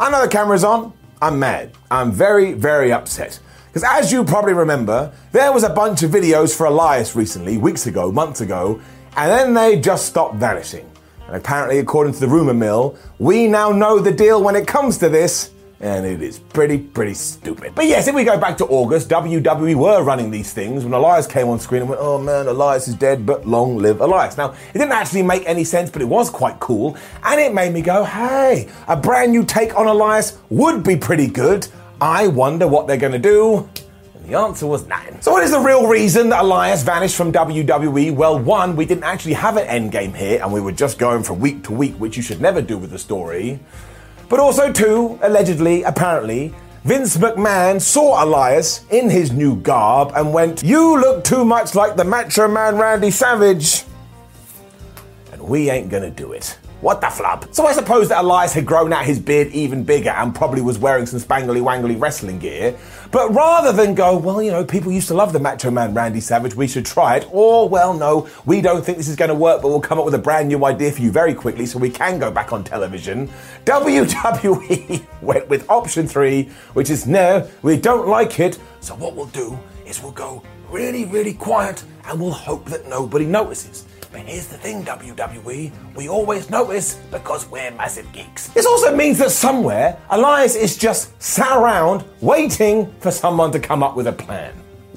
[0.00, 0.94] I know the camera's on.
[1.20, 1.72] I'm mad.
[1.90, 3.38] I'm very, very upset.
[3.66, 7.86] Because as you probably remember, there was a bunch of videos for Elias recently, weeks
[7.86, 8.80] ago, months ago,
[9.18, 10.90] and then they just stopped vanishing.
[11.26, 14.96] And apparently, according to the rumor mill, we now know the deal when it comes
[14.98, 17.74] to this, and it is pretty, pretty stupid.
[17.74, 21.26] But yes, if we go back to August, WWE were running these things when Elias
[21.26, 24.36] came on screen and went, oh man, Elias is dead, but long live Elias.
[24.36, 27.72] Now, it didn't actually make any sense, but it was quite cool, and it made
[27.72, 31.66] me go, hey, a brand new take on Elias would be pretty good.
[31.98, 33.68] I wonder what they're gonna do.
[34.14, 35.20] And the answer was nine.
[35.22, 38.14] So, what is the real reason that Elias vanished from WWE?
[38.14, 41.40] Well, one, we didn't actually have an endgame here, and we were just going from
[41.40, 43.60] week to week, which you should never do with a story.
[44.30, 50.62] But also, too, allegedly, apparently, Vince McMahon saw Elias in his new garb and went,
[50.62, 53.82] You look too much like the Macho Man Randy Savage.
[55.32, 56.59] And we ain't gonna do it.
[56.80, 57.46] What the flub?
[57.54, 60.78] So I suppose that Elias had grown out his beard even bigger and probably was
[60.78, 62.74] wearing some spangly wangly wrestling gear.
[63.10, 66.20] But rather than go, well, you know, people used to love the Macho Man Randy
[66.20, 69.34] Savage, we should try it, or, well, no, we don't think this is going to
[69.34, 71.78] work, but we'll come up with a brand new idea for you very quickly so
[71.78, 73.28] we can go back on television,
[73.66, 79.26] WWE went with option three, which is no, we don't like it, so what we'll
[79.26, 83.86] do is we'll go really, really quiet and we'll hope that nobody notices.
[84.12, 88.48] But here's the thing, WWE, we always notice because we're massive geeks.
[88.48, 93.84] This also means that somewhere, Elias is just sat around waiting for someone to come
[93.84, 94.52] up with a plan.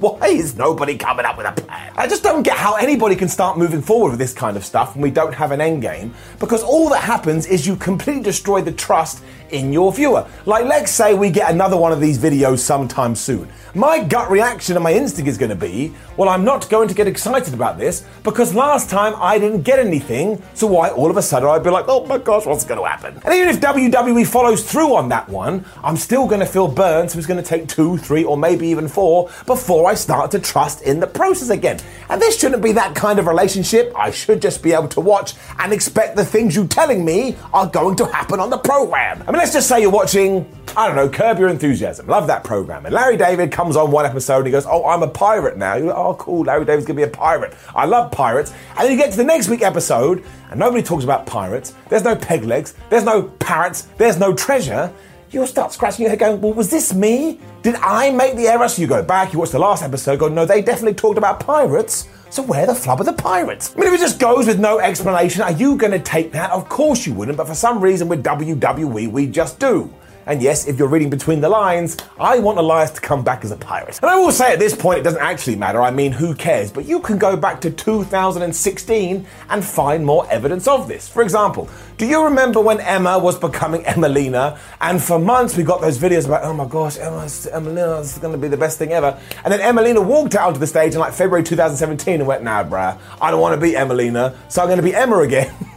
[0.00, 1.92] Why is nobody coming up with a plan?
[1.96, 4.94] I just don't get how anybody can start moving forward with this kind of stuff
[4.94, 8.60] when we don't have an end game, because all that happens is you completely destroy
[8.60, 10.26] the trust in your viewer.
[10.44, 13.48] Like, let's say we get another one of these videos sometime soon.
[13.74, 16.94] My gut reaction and my instinct is going to be, well, I'm not going to
[16.94, 21.18] get excited about this because last time I didn't get anything, so why all of
[21.18, 23.20] a sudden I'd be like, oh my gosh, what's going to happen?
[23.22, 27.10] And even if WWE follows through on that one, I'm still going to feel burned,
[27.10, 30.38] so it's going to take two, three, or maybe even four before I start to
[30.38, 31.78] trust in the process again.
[32.08, 33.92] And this shouldn't be that kind of relationship.
[33.94, 37.66] I should just be able to watch and expect the things you're telling me are
[37.66, 39.22] going to happen on the program.
[39.28, 42.06] I mean, let's just say you're watching, I don't know, Curb Your Enthusiasm.
[42.06, 42.86] Love that program.
[42.86, 45.74] And Larry David comes on one episode and he goes, Oh, I'm a pirate now.
[45.74, 46.44] You're like, oh, cool.
[46.44, 47.54] Larry David's going to be a pirate.
[47.74, 48.52] I love pirates.
[48.70, 51.74] And then you get to the next week episode and nobody talks about pirates.
[51.88, 52.74] There's no peg legs.
[52.88, 53.82] There's no parrots.
[53.98, 54.92] There's no treasure.
[55.30, 57.40] You'll start scratching your head going, Well, was this me?
[57.62, 58.68] Did I make the error?
[58.68, 61.40] So you go back, you watch the last episode, go, No, they definitely talked about
[61.40, 62.08] pirates.
[62.30, 63.72] So where the flub are the pirates?
[63.74, 66.50] I mean, if it just goes with no explanation, are you going to take that?
[66.50, 69.92] Of course you wouldn't, but for some reason with WWE, we just do.
[70.26, 73.52] And yes, if you're reading between the lines, I want Elias to come back as
[73.52, 74.00] a pirate.
[74.02, 75.80] And I will say at this point, it doesn't actually matter.
[75.80, 76.72] I mean, who cares?
[76.72, 81.08] But you can go back to 2016 and find more evidence of this.
[81.08, 84.58] For example, do you remember when Emma was becoming Emmalina?
[84.80, 88.32] And for months we got those videos about, oh my gosh, Emma's, Emmalina is going
[88.32, 89.18] to be the best thing ever.
[89.44, 92.64] And then Emmalina walked out onto the stage in like February 2017 and went, nah,
[92.64, 95.54] bruh, I don't want to be Emmalina, so I'm going to be Emma again.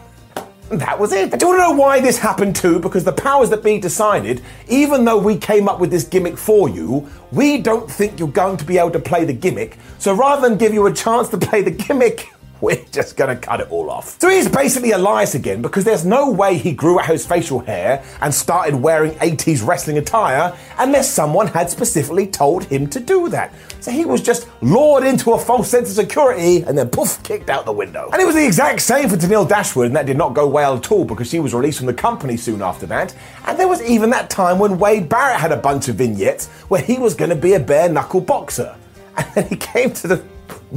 [0.70, 1.34] That was it.
[1.34, 5.18] I don't know why this happened too, because the powers that be decided, even though
[5.18, 8.78] we came up with this gimmick for you, we don't think you're going to be
[8.78, 9.80] able to play the gimmick.
[9.98, 12.30] So rather than give you a chance to play the gimmick,
[12.62, 14.20] we're just gonna cut it all off.
[14.20, 18.04] So he's basically Elias again because there's no way he grew out his facial hair
[18.22, 23.54] and started wearing 80s wrestling attire unless someone had specifically told him to do that.
[23.80, 27.50] So he was just lured into a false sense of security and then poof, kicked
[27.50, 28.10] out the window.
[28.12, 30.78] And it was the exact same for Tennille Dashwood, and that did not go well
[30.78, 33.16] at all because she was released from the company soon after that.
[33.46, 36.82] And there was even that time when Wade Barrett had a bunch of vignettes where
[36.82, 38.76] he was to be a bare knuckle boxer.
[39.18, 40.24] And then he came to the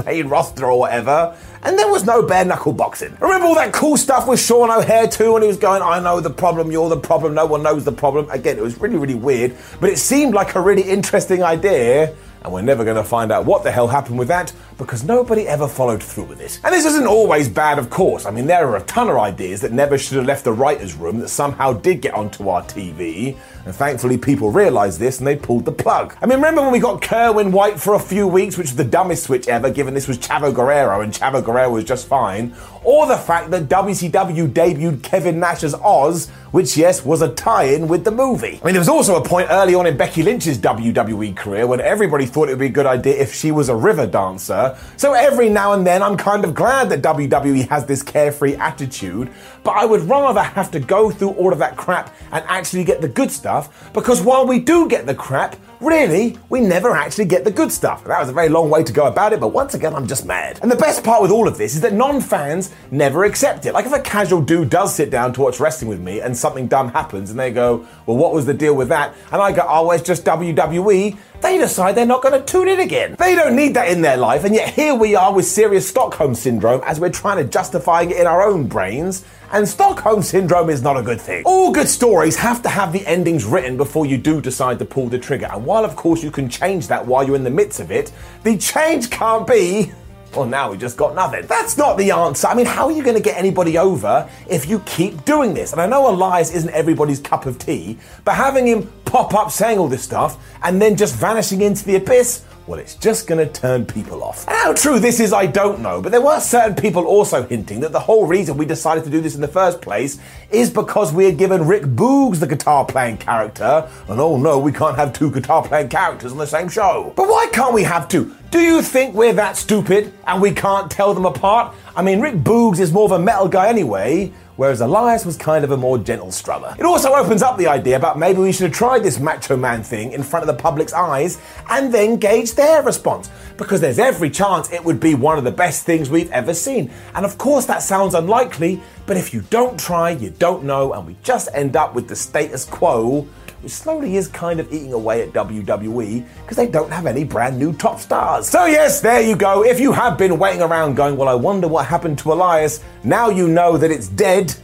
[0.07, 3.17] main roster or whatever, and there was no bare knuckle boxing.
[3.21, 6.21] Remember all that cool stuff with Sean O'Haire too, when he was going, I know
[6.21, 8.29] the problem, you're the problem, no one knows the problem.
[8.31, 12.53] Again, it was really, really weird, but it seemed like a really interesting idea and
[12.53, 15.69] we're never going to find out what the hell happened with that because nobody ever
[15.69, 16.61] followed through with it.
[16.65, 18.27] And this isn't always bad, of course.
[18.27, 20.95] I mean, there are a ton of ideas that never should have left the writer's
[20.95, 25.37] room that somehow did get onto our TV, and thankfully people realised this and they
[25.37, 26.17] pulled the plug.
[26.21, 28.85] I mean, remember when we got Kerwin White for a few weeks, which was the
[28.85, 32.55] dumbest switch ever, given this was Chavo Guerrero and Chavo Guerrero was just fine?
[32.85, 37.65] Or the fact that WCW debuted Kevin Nash as Oz, which, yes, was a tie
[37.65, 38.61] in with the movie.
[38.63, 41.81] I mean, there was also a point early on in Becky Lynch's WWE career when
[41.81, 44.62] everybody thought it would be a good idea if she was a river dancer.
[44.97, 49.31] So every now and then, I'm kind of glad that WWE has this carefree attitude,
[49.65, 53.01] but I would rather have to go through all of that crap and actually get
[53.01, 57.45] the good stuff because while we do get the crap, really, we never actually get
[57.45, 58.05] the good stuff.
[58.05, 60.25] That was a very long way to go about it, but once again, I'm just
[60.25, 60.59] mad.
[60.63, 63.73] And the best part with all of this is that non fans never accept it.
[63.73, 66.69] Like if a casual dude does sit down to watch wrestling with me and something
[66.69, 69.15] dumb happens and they go, Well, what was the deal with that?
[69.33, 72.81] And I go, Oh, it's just WWE they decide they're not going to tune in
[72.81, 73.17] again.
[73.19, 76.35] They don't need that in their life, and yet here we are with serious Stockholm
[76.35, 79.25] syndrome as we're trying to justify it in our own brains.
[79.53, 81.43] And Stockholm syndrome is not a good thing.
[81.45, 85.09] All good stories have to have the endings written before you do decide to pull
[85.09, 85.49] the trigger.
[85.53, 88.13] And while, of course, you can change that while you're in the midst of it,
[88.45, 89.93] the change can't be
[90.35, 91.47] well, now we just got nothing.
[91.47, 92.49] That's not the answer.
[92.49, 95.73] I mean, how are you going to get anybody over if you keep doing this?
[95.73, 99.79] And I know Elias isn't everybody's cup of tea, but having him pop up saying
[99.79, 103.53] all this stuff and then just vanishing into the abyss, well, it's just going to
[103.53, 104.49] turn people off.
[104.49, 107.81] And how true this is, I don't know, but there were certain people also hinting
[107.81, 110.19] that the whole reason we decided to do this in the first place
[110.51, 114.73] is because we had given Rick Boogs the guitar playing character, and oh no, we
[114.73, 117.13] can't have two guitar playing characters on the same show.
[117.15, 118.35] But why can't we have two?
[118.53, 121.75] Do you think we're that stupid and we can't tell them apart?
[121.97, 125.65] I mean, Rick Boogs is more of a metal guy anyway, whereas Elias was kind
[125.65, 126.79] of a more gentle strummer.
[126.79, 129.83] It also opens up the idea about maybe we should have tried this macho man
[129.83, 131.39] thing in front of the public's eyes
[131.71, 135.51] and then gauge their response, because there's every chance it would be one of the
[135.51, 136.91] best things we've ever seen.
[137.15, 141.07] And of course, that sounds unlikely, but if you don't try, you don't know, and
[141.07, 143.27] we just end up with the status quo
[143.63, 147.59] which slowly is kind of eating away at WWE because they don't have any brand
[147.59, 148.49] new top stars.
[148.49, 149.65] So, yes, there you go.
[149.65, 153.31] If you have been waiting around going, well, I wonder what happened to Elias, now
[153.31, 154.55] you know that it's dead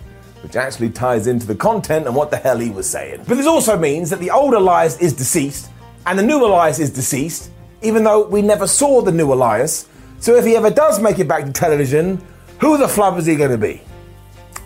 [0.42, 3.24] which actually ties into the content and what the hell he was saying.
[3.26, 5.70] But this also means that the old Elias is deceased
[6.06, 7.50] and the new Elias is deceased,
[7.82, 9.88] even though we never saw the new Elias.
[10.20, 12.24] So if he ever does make it back to television,
[12.60, 13.80] who the flub is he going to be?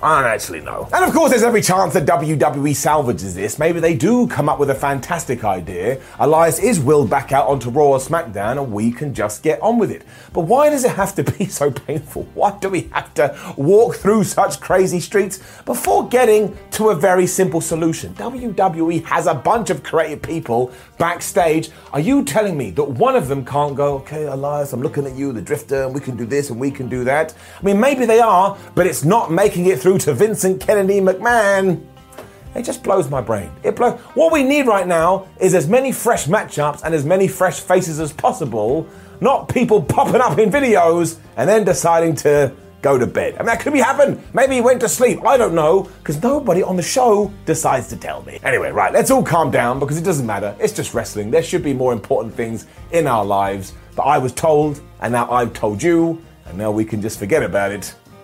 [0.03, 0.89] I don't actually know.
[0.93, 3.57] And of course, there's every chance that WWE salvages this.
[3.57, 6.01] Maybe they do come up with a fantastic idea.
[6.19, 9.79] Elias is willed back out onto Raw or SmackDown, and we can just get on
[9.79, 10.03] with it.
[10.33, 12.25] But why does it have to be so painful?
[12.35, 17.29] Why do we have to walk through such crazy streets before getting to a very
[17.29, 18.13] simple solution?
[18.15, 21.71] WWE has a bunch of creative people backstage.
[21.93, 25.15] Are you telling me that one of them can't go, okay, Elias, I'm looking at
[25.15, 27.35] you, the drifter, and we can do this and we can do that?
[27.61, 31.01] I mean, maybe they are, but it's not making it through through to Vincent Kennedy
[31.01, 31.85] McMahon.
[32.55, 33.51] It just blows my brain.
[33.63, 33.99] It blows.
[34.15, 38.01] What we need right now is as many fresh matchups and as many fresh faces
[38.01, 38.87] as possible,
[39.21, 43.35] not people popping up in videos and then deciding to go to bed.
[43.35, 44.23] I mean, that could be happen.
[44.33, 45.25] Maybe he went to sleep.
[45.25, 48.41] I don't know, because nobody on the show decides to tell me.
[48.43, 50.57] Anyway, right, let's all calm down because it doesn't matter.
[50.59, 51.31] It's just wrestling.
[51.31, 53.75] There should be more important things in our lives.
[53.95, 57.43] But I was told, and now I've told you, and now we can just forget
[57.43, 57.95] about it.